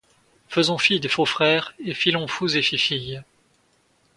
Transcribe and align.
Faisons 0.49 0.79
fi 0.79 0.99
des 0.99 1.09
faux 1.09 1.27
frères 1.27 1.75
et 1.77 1.93
filons 1.93 2.25
fous 2.27 2.55
et 2.57 2.63
fifilles 2.63 3.21